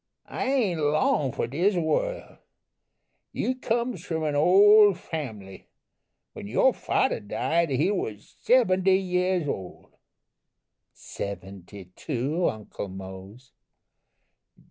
[0.25, 2.39] I ain't long for dis worl.
[3.31, 5.67] You comes from an ole family.
[6.33, 9.91] When your fodder died he was sebenty years ole."
[10.91, 13.51] "Seventy two, Uncle Mose."